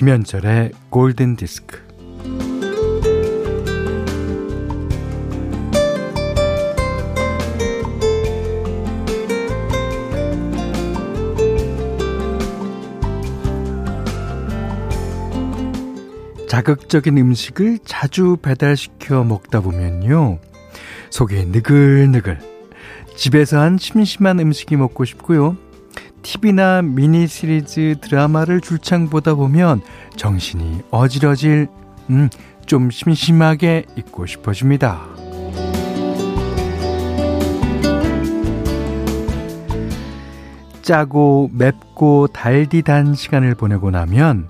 [0.00, 1.78] 김현철의 골든 디스크.
[16.48, 20.38] 자극적인 음식을 자주 배달시켜 먹다 보면요.
[21.10, 22.38] 속이 느글느글.
[23.16, 25.58] 집에서 한 심심한 음식이 먹고 싶고요.
[26.22, 29.80] TV나 미니 시리즈 드라마를 줄창 보다 보면
[30.16, 31.68] 정신이 어질어질,
[32.10, 32.28] 음,
[32.66, 35.00] 좀 심심하게 있고 싶어집니다.
[40.82, 44.48] 짜고 맵고 달디단 시간을 보내고 나면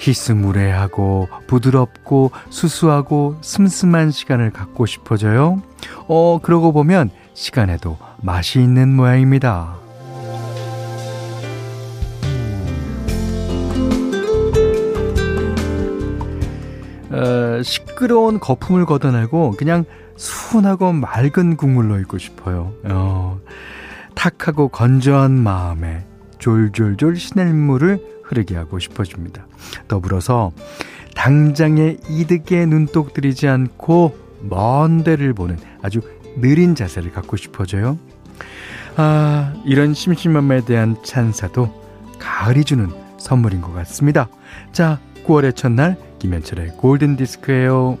[0.00, 5.62] 희스무레하고 부드럽고 수수하고 슴슴한 시간을 갖고 싶어져요.
[6.06, 9.83] 어, 그러고 보면 시간에도 맛이 있는 모양입니다.
[17.54, 19.84] 어, 시끄러운 거품을 걷어내고 그냥
[20.16, 22.72] 순하고 맑은 국물로 있고 싶어요.
[22.84, 23.40] 어,
[24.14, 26.04] 탁하고 건조한 마음에
[26.38, 29.46] 졸졸졸 시냇물을 흐르게 하고 싶어집니다.
[29.88, 30.52] 더불어서
[31.14, 36.00] 당장의 이득에 눈독 들이지 않고 먼 데를 보는 아주
[36.36, 37.98] 느린 자세를 갖고 싶어져요.
[38.96, 41.82] 아, 이런 심심함에 대한 찬사도
[42.18, 44.28] 가을이 주는 선물인 것 같습니다.
[44.72, 47.98] 자, 9월의 첫날 김현철의 골든 디스크예요.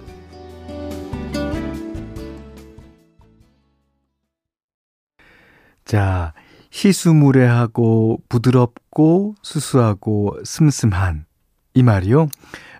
[5.84, 6.32] 자,
[6.72, 11.26] 희수무례하고 부드럽고 수수하고 슴슴한
[11.74, 12.28] 이 말이요.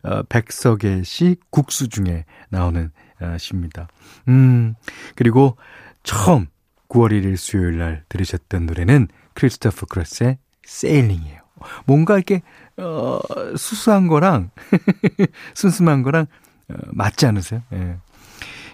[0.04, 3.88] 어, 백석의 시 국수 중에 나오는 어, 시입니다.
[4.28, 4.74] 음,
[5.14, 5.58] 그리고
[6.04, 6.46] 처음
[6.88, 11.44] 9월 1일 수요일 날 들으셨던 노래는 크리스토퍼 크로스의 세일링이에요.
[11.84, 12.42] 뭔가 이렇게
[12.76, 13.20] 어,
[13.56, 14.50] 수수한 거랑
[15.54, 16.26] 슴슴한 거랑
[16.70, 17.62] 어, 맞지 않으세요?
[17.72, 17.96] 예.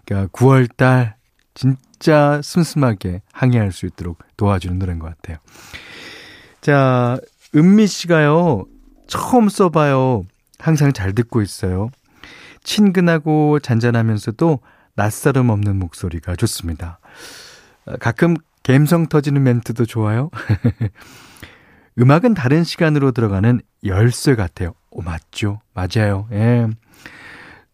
[0.05, 1.17] 그러니까 9월 달
[1.55, 5.39] 진짜 슴슴하게 항해할 수 있도록 도와주는 노래인 것 같아요.
[6.61, 7.19] 자,
[7.55, 8.65] 은미 씨가요,
[9.07, 10.25] 처음 써봐요.
[10.59, 11.91] 항상 잘 듣고 있어요.
[12.63, 14.61] 친근하고 잔잔하면서도
[14.95, 17.01] 낯설음 없는 목소리가 좋습니다.
[17.99, 20.31] 가끔 갬성 터지는 멘트도 좋아요.
[21.99, 24.75] 음악은 다른 시간으로 들어가는 열쇠 같아요.
[24.91, 25.61] 오, 맞죠?
[25.75, 26.29] 맞아요.
[26.33, 26.69] 예.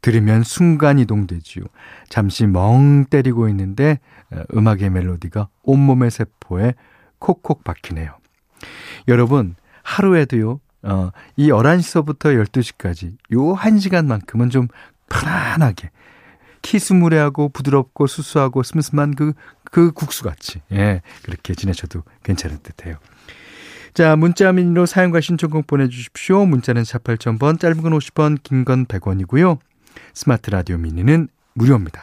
[0.01, 1.65] 들으면 순간 이동되지요.
[2.09, 3.99] 잠시 멍 때리고 있는데
[4.33, 6.75] 어, 음악의 멜로디가 온몸의 세포에
[7.19, 8.17] 콕콕 박히네요.
[9.09, 14.69] 여러분, 하루에도요, 어, 이 11시서부터 12시까지 요 1시간만큼은 좀
[15.09, 15.91] 편안하게
[16.63, 19.33] 히스무레하고 부드럽고 수수하고 슴슴한 그,
[19.71, 22.97] 그 국수같이, 예, 그렇게 지내셔도 괜찮을 듯 해요.
[23.97, 26.45] 자, 문자 미니로 사연과 신청곡 보내주십시오.
[26.45, 29.57] 문자는 48,000번, 짧은 건 50원, 긴 건 100원이고요.
[30.13, 32.03] 스마트 라디오 미니는 무료입니다.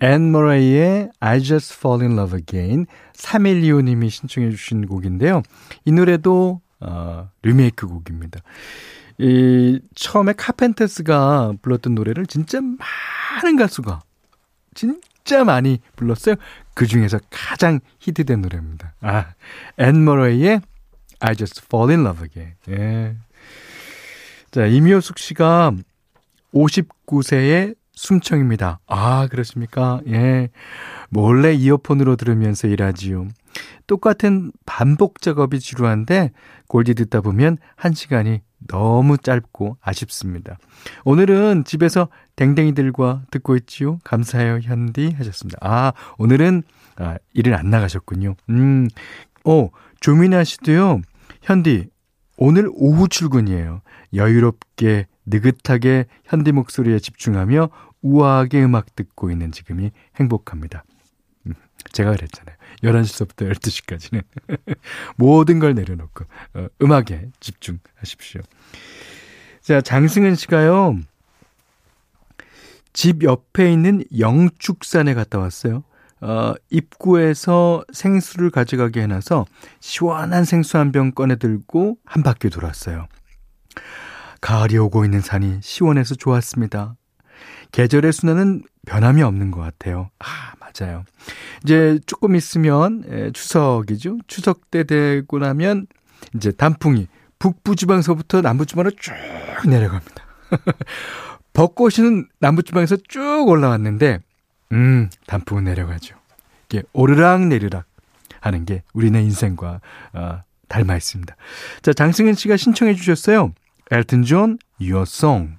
[0.00, 5.42] 앤 머레이의 I Just Fall in Love Again 3125님이 신청해 주신 곡인데요.
[5.84, 8.40] 이 노래도 어, 리메이크 곡입니다.
[9.18, 14.00] 이 처음에 카펜터스가 불렀던 노래를 진짜 많은 가수가
[14.72, 16.36] 진짜 많이 불렀어요.
[16.78, 18.94] 그 중에서 가장 히트된 노래입니다.
[19.00, 19.34] 아,
[19.78, 20.60] 앤 머레이의
[21.18, 22.54] I Just Fall in Love Again.
[22.68, 23.16] 예.
[24.52, 25.72] 자, 이미호숙 씨가
[26.54, 28.78] 59세의 숨청입니다.
[28.86, 30.00] 아, 그렇습니까?
[30.06, 30.50] 예.
[31.10, 33.26] 몰래 이어폰으로 들으면서 일하지요.
[33.88, 36.30] 똑같은 반복 작업이 지루한데
[36.68, 40.58] 골디 듣다 보면 한 시간이 너무 짧고 아쉽습니다.
[41.04, 43.98] 오늘은 집에서 댕댕이들과 듣고 있지요.
[44.04, 45.58] 감사해요, 현디 하셨습니다.
[45.60, 46.62] 아, 오늘은
[46.98, 48.36] 아, 일을 안 나가셨군요.
[48.50, 48.88] 음,
[49.44, 49.70] 어,
[50.00, 51.00] 조민아 씨도요.
[51.42, 51.88] 현디,
[52.36, 53.80] 오늘 오후 출근이에요.
[54.14, 57.68] 여유롭게 느긋하게 현디 목소리에 집중하며
[58.02, 60.84] 우아하게 음악 듣고 있는 지금이 행복합니다.
[61.46, 61.54] 음,
[61.92, 62.56] 제가 그랬잖아요.
[62.82, 64.22] 11시부터 12시까지는
[65.16, 66.24] 모든 걸 내려놓고
[66.54, 68.40] 어, 음악에 집중하십시오.
[69.62, 70.98] 자, 장승은 씨가요.
[72.92, 75.84] 집 옆에 있는 영축산에 갔다 왔어요.
[76.20, 79.46] 어, 입구에서 생수를 가져가게 해놔서
[79.80, 83.06] 시원한 생수 한 병 꺼내 들고 한 바퀴 돌았어요.
[84.40, 86.96] 가을이 오고 있는 산이 시원해서 좋았습니다.
[87.72, 90.10] 계절의 순환은 변함이 없는 것 같아요.
[90.18, 91.04] 아, 맞아요.
[91.62, 94.18] 이제 조금 있으면 추석이죠.
[94.26, 95.86] 추석 때 되고 나면
[96.34, 97.08] 이제 단풍이
[97.38, 99.12] 북부 지방서부터 남부 지방으로 쭉
[99.66, 100.24] 내려갑니다.
[101.52, 104.20] 벚꽃은 남부 지방에서 쭉 올라왔는데,
[104.72, 106.16] 음, 단풍은 내려가죠.
[106.68, 107.84] 이게 오르락 내리락
[108.40, 109.80] 하는 게 우리네 인생과
[110.12, 111.34] 어, 닮아 있습니다.
[111.82, 113.52] 자, 장승현 씨가 신청해 주셨어요.
[113.90, 115.57] 엘튼 존, Your Song.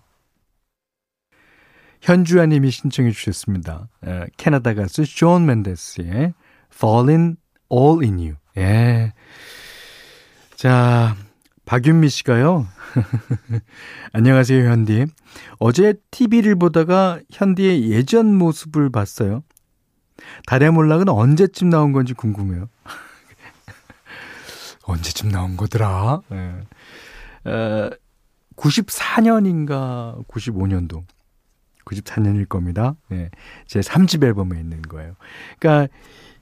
[2.01, 3.89] 현주아 님이 신청해 주셨습니다.
[4.05, 6.33] 에, 캐나다 가수 숀 멘데스의
[6.73, 7.37] Falling
[7.71, 8.35] All In You.
[8.57, 9.13] 예.
[10.55, 11.15] 자,
[11.65, 12.67] 박윤미 씨가요.
[14.13, 15.05] 안녕하세요, 현디.
[15.59, 19.43] 어제 TV를 보다가 현디의 예전 모습을 봤어요.
[20.47, 22.69] 달의 몰락은 언제쯤 나온 건지 궁금해요.
[24.83, 26.21] 언제쯤 나온 거더라?
[26.31, 27.49] 예.
[27.49, 27.89] 어,
[28.55, 31.03] 94년인가 95년도.
[31.89, 32.95] 94년일 겁니다.
[33.09, 33.29] 네.
[33.65, 35.15] 제 3집 앨범에 있는 거예요.
[35.59, 35.91] 그러니까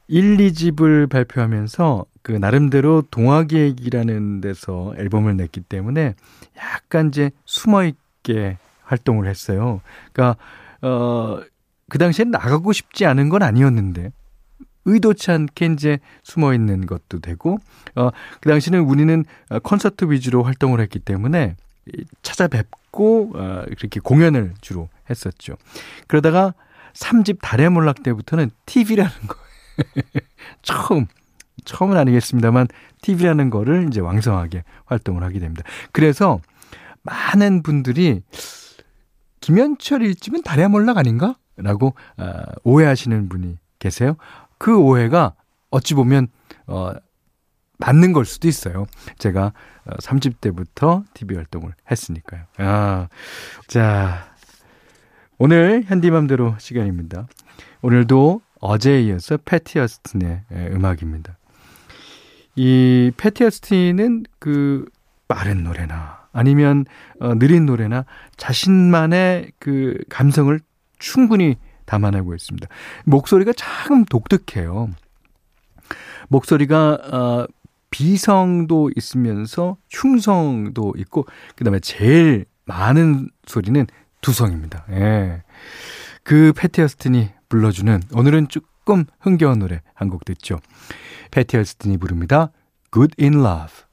[0.07, 6.15] 1, 2집을 발표하면서 그 나름대로 동화계획이라는 데서 앨범을 냈기 때문에
[6.57, 9.81] 약간 이제 숨어 있게 활동을 했어요.
[10.13, 10.37] 그러니까
[10.81, 11.57] 어
[11.89, 14.11] 그 당시엔 나가고 싶지 않은 건 아니었는데
[14.85, 17.59] 의도치 않게 이제 숨어 있는 것도 되고
[17.95, 18.11] 어
[18.41, 19.23] 그 당시는 우리는
[19.63, 21.55] 콘서트 위주로 활동을 했기 때문에
[22.21, 25.55] 찾아뵙고 어, 이렇게 공연을 주로 했었죠.
[26.07, 26.53] 그러다가
[26.93, 29.35] 3집 달의 몰락 때부터는 TV라는 거
[30.63, 31.05] 처음
[31.65, 32.67] 처음은 아니겠습니다만
[33.01, 35.63] TV라는 거를 이제 왕성하게 활동을 하게 됩니다.
[35.91, 36.39] 그래서
[37.03, 38.21] 많은 분들이
[39.41, 41.35] 김현철 일집은 달의 몰락 아닌가?
[41.57, 44.15] 라고 어, 오해하시는 분이 계세요.
[44.57, 45.33] 그 오해가
[45.69, 46.27] 어찌 보면
[46.67, 46.91] 어
[47.79, 48.85] 맞는 걸 수도 있어요.
[49.17, 49.53] 제가
[49.85, 52.43] 3집 어, 때부터 TV 활동을 했으니까요.
[52.57, 53.07] 아,
[53.67, 54.26] 자,
[55.39, 57.27] 오늘 현디맘대로 시간입니다.
[57.83, 61.37] 오늘도 어제에 이어서 패티 어스틴의 음악입니다.
[62.55, 64.85] 이 패티 어스틴은 그
[65.27, 66.85] 빠른 노래나 아니면
[67.19, 68.05] 어, 느린 노래나
[68.37, 70.59] 자신만의 그 감성을
[70.97, 72.67] 충분히 담아내고 있습니다.
[73.05, 74.89] 목소리가 참 독특해요.
[76.29, 77.47] 목소리가 어,
[77.91, 83.85] 비성도 있으면서 흉성도 있고 그다음에 제일 많은 소리는
[84.21, 84.85] 두성입니다.
[84.91, 85.43] 예.
[86.23, 90.59] 그 패티 어스틴이 불러주는 오늘은 조금 흥겨운 노래 한 곡 듣죠.
[91.31, 92.51] 패티 어스틴이 부릅니다.
[92.91, 93.85] Good in Love.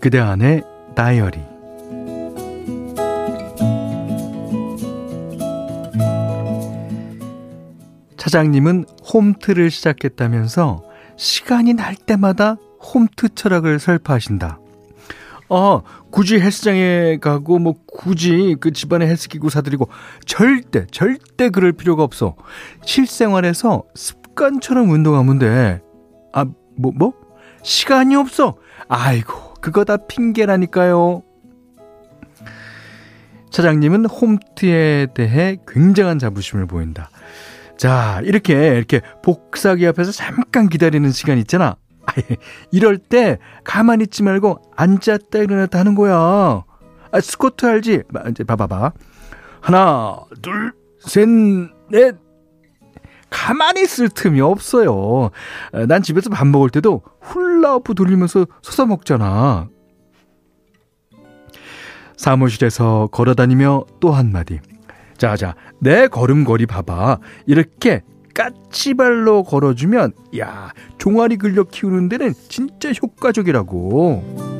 [0.00, 0.62] 그대 안의
[0.94, 1.55] 다이어리
[8.36, 8.84] 차장님은
[9.14, 10.82] 홈트를 시작했다면서
[11.16, 14.58] 시간이 날 때마다 홈트 철학을 설파하신다.
[15.48, 19.88] 아, 굳이 헬스장에 가고 뭐 굳이 그 집안에 헬스기구 사드리고
[20.26, 22.36] 절대 절대 그럴 필요가 없어.
[22.84, 25.80] 실생활에서 습관처럼 운동하면 돼.
[26.34, 26.44] 아,
[26.76, 27.14] 뭐 뭐?
[27.62, 28.56] 시간이 없어.
[28.88, 31.22] 아이고, 그거 다 핑계라니까요.
[33.50, 37.08] 차장님은 홈트에 대해 굉장한 자부심을 보인다.
[37.76, 41.76] 자, 이렇게, 이렇게 복사기 앞에서 잠깐 기다리는 시간 있잖아.
[42.70, 46.14] 이럴 때 가만히 있지 말고 앉았다 일어났다 하는 거야.
[47.12, 48.02] 아, 스쿼트 알지?
[48.30, 48.92] 이제 봐봐봐.
[49.60, 51.28] 하나, 둘, 셋,
[51.90, 52.16] 넷.
[53.28, 55.30] 가만히 있을 틈이 없어요.
[55.88, 59.68] 난 집에서 밥 먹을 때도 훌라후프 돌리면서 서서 먹잖아.
[62.16, 64.60] 사무실에서 걸어 다니며 또 한마디.
[65.18, 67.18] 자자 내 걸음걸이 봐봐.
[67.46, 68.02] 이렇게
[68.34, 74.56] 까치발로 걸어주면 야 종아리 근력 키우는 데는 진짜 효과적이라고.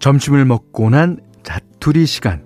[0.00, 2.42] 점심을 먹고 난 자투리 시간.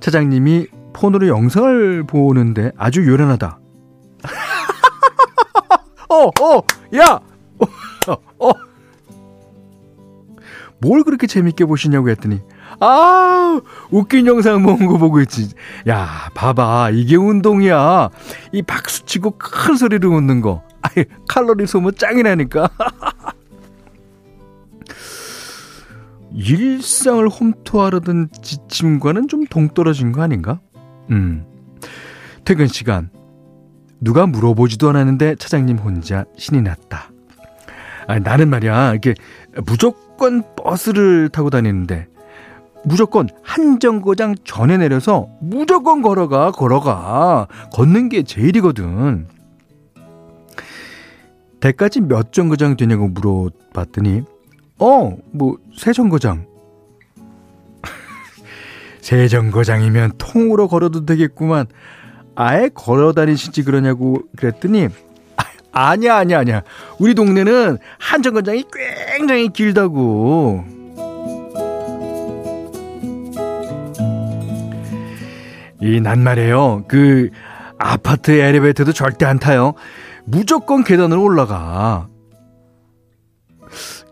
[0.00, 3.58] 차장님이 폰으로 영상을 보는데 아주 요란하다.
[6.10, 6.62] 어, 어,
[6.96, 7.18] 야!
[8.08, 8.52] 어, 어,
[10.80, 12.40] 뭘 그렇게 재밌게 보시냐고 했더니
[12.80, 15.50] 아 웃긴 영상 모은 거 보고 있지.
[15.88, 16.90] 야 봐봐.
[16.92, 18.10] 이게 운동이야.
[18.52, 20.62] 이 박수치고 큰 소리로 웃는 거.
[20.82, 22.70] 아이 칼로리 소모 짱이라니까.
[26.32, 30.60] 일상을 홈토하려던 지침과는 좀 동떨어진 거 아닌가?
[31.10, 31.44] 음.
[32.44, 33.10] 퇴근 시간.
[34.00, 37.10] 누가 물어보지도 않았는데 차장님 혼자 신이 났다.
[38.06, 38.94] 아 나는 말이야.
[38.94, 39.14] 이게
[39.66, 42.08] 무조건 무조건 버스를 타고 다니는데
[42.84, 47.46] 무조건 한 정거장 전에 내려서 무조건 걸어가 걸어가.
[47.72, 49.28] 걷는 게 제일이거든.
[51.60, 54.22] 대까지 몇 정거장 되냐고 물어봤더니
[54.80, 56.46] 어 뭐 세 정거장.
[59.00, 61.66] 세 정거장이면 통으로 걸어도 되겠구만.
[62.34, 64.88] 아예 걸어 다니시지 그러냐고 그랬더니
[65.72, 66.62] 아니야, 아니야, 아니야.
[66.98, 68.64] 우리 동네는 한정거장이
[69.16, 70.64] 굉장히 길다고.
[75.80, 76.84] 이, 난 말이에요.
[76.88, 77.30] 그,
[77.78, 79.74] 아파트 엘리베이터도 절대 안 타요.
[80.24, 82.08] 무조건 계단으로 올라가.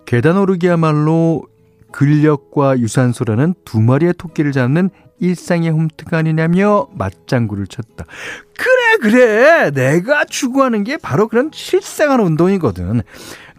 [0.06, 1.42] 계단 오르기야말로
[1.90, 8.04] 근력과 유산소라는 두 마리의 토끼를 잡는 일상의 홈트가 아니냐며 맞장구를 쳤다.
[8.56, 9.70] 그래, 그래.
[9.70, 13.02] 내가 추구하는 게 바로 그런 실생활 운동이거든.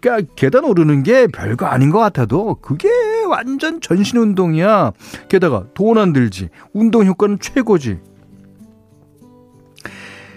[0.00, 2.88] 그러니까 계단 오르는 게 별거 아닌 것 같아도 그게
[3.26, 4.92] 완전 전신 운동이야.
[5.28, 6.48] 게다가 돈 안 들지.
[6.72, 7.98] 운동 효과는 최고지.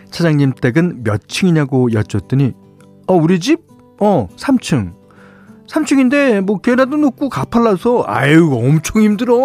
[0.09, 2.53] 차장님 댁은 몇 층이냐고 여쭸더니
[3.07, 3.61] 어 우리 집?
[3.99, 4.93] 어 3층
[5.67, 9.35] 3층인데 뭐 계란도 높고 가팔라서 아유 엄청 힘들어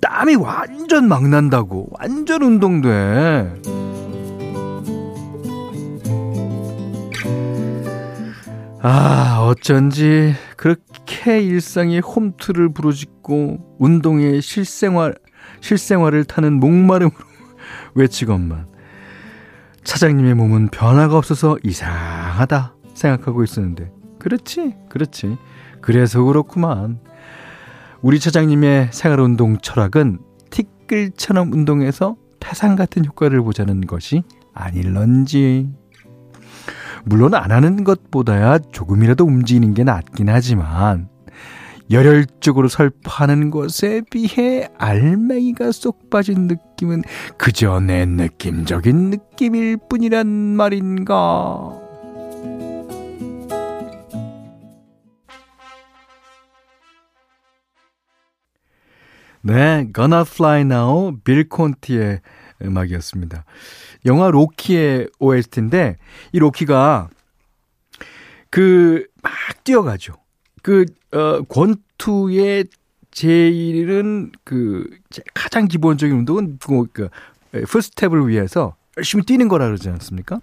[0.00, 1.88] 땀이 완전 막 난다고.
[1.92, 3.52] 완전 운동돼.
[8.82, 15.14] 아 어쩐지 그렇게 일상의 홈트를 부르짖고 운동의 실생활
[15.60, 17.16] 실생활을 타는 목마름으로
[17.94, 18.66] 외치건만
[19.82, 23.90] 차장님의 몸은 변화가 없어서 이상하다 생각하고 있었는데.
[24.18, 25.36] 그렇지 그렇지.
[25.80, 27.00] 그래서 그렇구만
[28.02, 30.18] 우리 차장님의 생활운동 철학은
[30.50, 34.22] 티끌처럼 운동해서 태산 같은 효과를 보자는 것이
[34.54, 35.68] 아닐런지
[37.04, 41.08] 물론 안 하는 것보다야 조금이라도 움직이는 게 낫긴 하지만
[41.90, 47.02] 열혈적으로 설파하는 것에 비해 알맹이가 쏙 빠진 느낌은
[47.38, 51.85] 그저 내 느낌적인 느낌일 뿐이란 말인가.
[59.46, 62.20] 네, Gonna Fly Now, 빌 콘티의
[62.64, 63.44] 음악이었습니다.
[64.06, 65.98] 영화 로키의 OST인데,
[66.32, 67.08] 이 로키가
[68.50, 70.14] 그, 막 뛰어가죠.
[70.62, 72.64] 그, 어, 권투의
[73.12, 74.90] 제일은 그,
[75.32, 77.08] 가장 기본적인 운동은 그, 그,
[77.68, 80.40] 풀스텝을 위해서 열심히 뛰는 거라 그러지 않습니까?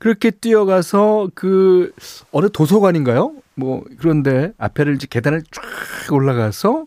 [0.00, 1.92] 그렇게 뛰어가서 그,
[2.32, 3.36] 어느 도서관인가요?
[3.54, 6.86] 뭐, 그런데 앞에를 이제 계단을 쫙 올라가서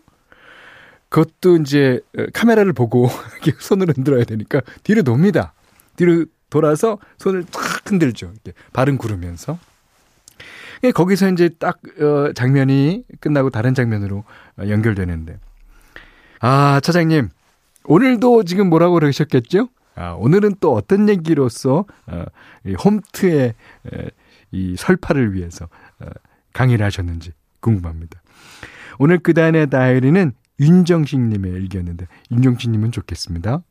[1.12, 2.00] 그것도 이제
[2.32, 3.06] 카메라를 보고
[3.60, 5.52] 손을 흔들어야 되니까 뒤로 돕니다.
[5.94, 8.32] 뒤로 돌아서 손을 탁 흔들죠.
[8.32, 9.58] 이렇게 발은 구르면서.
[10.84, 14.24] 예, 거기서 이제 딱 어, 장면이 끝나고 다른 장면으로
[14.58, 15.38] 어, 연결되는데
[16.40, 17.28] 아 차장님
[17.84, 19.68] 오늘도 지금 뭐라고 그러셨겠죠?
[19.94, 22.24] 아 오늘은 또 어떤 얘기로서 어,
[22.64, 23.54] 이 홈트의
[23.92, 24.10] 에,
[24.50, 25.68] 이 설파를 위해서
[26.00, 26.06] 어,
[26.54, 28.20] 강의를 하셨는지 궁금합니다.
[28.98, 33.62] 오늘 그단의 다이어리는 윤정식님의 일기였는데 윤정식님은 좋겠습니다.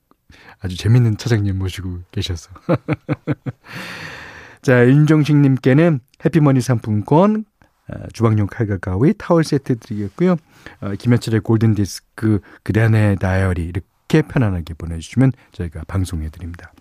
[0.59, 2.51] 아주 재밌는 차장님 모시고 계셔서
[4.61, 7.45] 자, 윤정식님께는 해피머니 상품권,
[7.87, 10.35] 어, 주방용 칼과 가위, 타월 세트 드리겠고요.
[10.81, 16.73] 어, 김현철의 골든디스크, 그대안의 다이어리 이렇게 편안하게 보내주시면 저희가 방송해드립니다.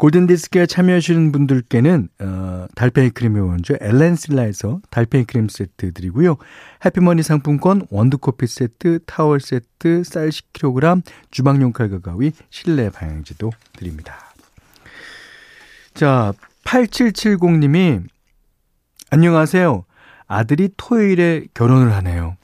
[0.00, 6.36] 골든디스크에 참여하시는 분들께는 어, 달팽이 크림의 원조 엘렌실라에서 달팽이 크림 세트 드리고요.
[6.86, 14.16] 해피머니 상품권 원두커피 세트, 타월 세트, 쌀 10kg, 주방용 칼과 가위, 실내 방향지도 드립니다.
[15.92, 16.32] 자,
[16.64, 18.02] 8770님이
[19.10, 19.84] 안녕하세요.
[20.26, 22.38] 아들이 토요일에 결혼을 하네요.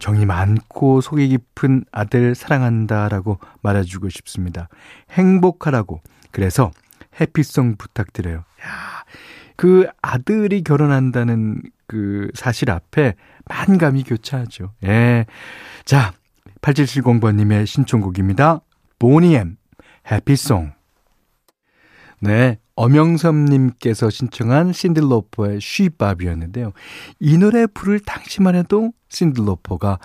[0.00, 4.68] 정이 많고 속이 깊은 아들 사랑한다라고 말해주고 싶습니다.
[5.12, 6.00] 행복하라고.
[6.32, 6.70] 그래서
[7.20, 8.38] 해피송 부탁드려요.
[8.38, 9.04] 야,
[9.56, 13.14] 그 아들이 결혼한다는 그 사실 앞에
[13.46, 14.72] 만감이 교차하죠.
[14.84, 15.26] 예.
[15.84, 16.12] 자,
[16.62, 18.60] 8770번님의 신청곡입니다.
[18.98, 19.56] 보니엠,
[20.10, 20.72] 해피송.
[22.20, 22.58] 네.
[22.80, 26.72] 엄영섭님께서 신청한 신들로퍼의 쉬밥이었는데요.
[27.18, 29.98] 이 노래 부를 당시만 해도 신들로퍼가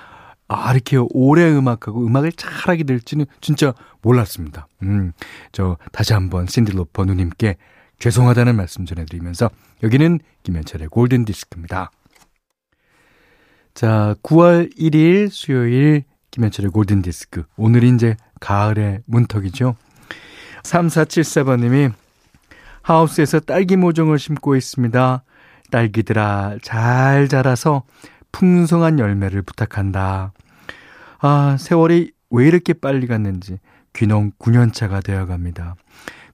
[0.48, 4.67] 아, 이렇게 오래 음악하고 음악을 잘하게 될지는 진짜 몰랐습니다.
[4.84, 5.13] 음,
[5.51, 7.55] 저 다시 한번 신들로퍼 누님께
[7.98, 9.50] 죄송하다는 말씀 전해드리면서
[9.82, 11.91] 여기는 김현철의 골든 디스크입니다.
[13.74, 17.44] 자, 9월 1일 수요일 김현철의 골든 디스크.
[17.55, 19.75] 오늘이 이제 가을의 문턱이죠.
[20.63, 21.94] 3474번님이
[22.86, 25.24] 하우스에서 딸기 모종을 심고 있습니다.
[25.72, 27.84] 딸기들아, 잘 자라서
[28.32, 30.34] 풍성한 열매를 부탁한다.
[31.20, 33.58] 아, 세월이 왜 이렇게 빨리 갔는지
[33.94, 35.75] 귀농 9년차가 되어 갑니다.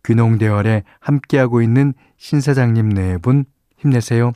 [0.04, 3.46] 귀농 대열에 함께하고 있는 신사장님 네 분
[3.78, 4.34] 힘내세요.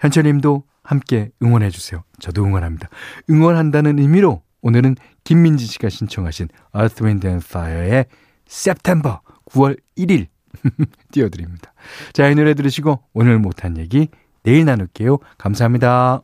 [0.00, 2.02] 현철님도 함께 응원해 주세요.
[2.18, 2.88] 저도 응원합니다.
[3.28, 8.06] 응원한다는 의미로 오늘은 김민지 씨가 신청하신 Earth, Wind and Fire의
[8.48, 9.18] September
[9.50, 10.31] 9월 1일
[11.12, 11.72] 띄워드립니다.
[12.12, 14.08] 자, 이 노래 들으시고 오늘 못한 얘기
[14.42, 15.18] 내일 나눌게요.
[15.38, 16.22] 감사합니다.